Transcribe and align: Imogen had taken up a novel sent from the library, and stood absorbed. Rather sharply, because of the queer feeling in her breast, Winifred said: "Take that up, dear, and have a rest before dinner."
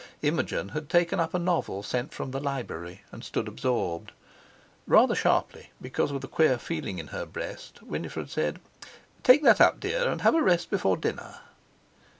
Imogen 0.23 0.69
had 0.69 0.89
taken 0.89 1.19
up 1.19 1.35
a 1.35 1.37
novel 1.37 1.83
sent 1.83 2.11
from 2.11 2.31
the 2.31 2.39
library, 2.39 3.03
and 3.11 3.23
stood 3.23 3.47
absorbed. 3.47 4.13
Rather 4.87 5.13
sharply, 5.13 5.69
because 5.79 6.09
of 6.09 6.21
the 6.21 6.27
queer 6.27 6.57
feeling 6.57 6.97
in 6.97 7.09
her 7.09 7.27
breast, 7.27 7.83
Winifred 7.83 8.31
said: 8.31 8.59
"Take 9.21 9.43
that 9.43 9.61
up, 9.61 9.79
dear, 9.79 10.09
and 10.11 10.21
have 10.21 10.33
a 10.33 10.41
rest 10.41 10.71
before 10.71 10.97
dinner." 10.97 11.41